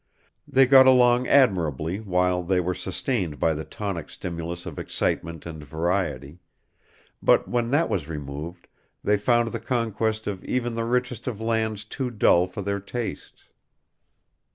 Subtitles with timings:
[0.47, 5.63] They got along admirably while they were sustained by the tonic stimulus of excitement and
[5.63, 6.39] variety;
[7.21, 8.67] but when that was removed,
[9.03, 13.43] they found the conquest of even the richest of lands too dull for their tastes.